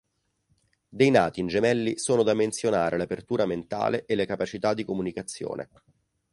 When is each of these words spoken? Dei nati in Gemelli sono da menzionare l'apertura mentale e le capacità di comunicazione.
Dei 0.89 1.11
nati 1.11 1.41
in 1.41 1.45
Gemelli 1.45 1.99
sono 1.99 2.23
da 2.23 2.33
menzionare 2.33 2.97
l'apertura 2.97 3.45
mentale 3.45 4.05
e 4.07 4.15
le 4.15 4.25
capacità 4.25 4.73
di 4.73 4.83
comunicazione. 4.83 5.69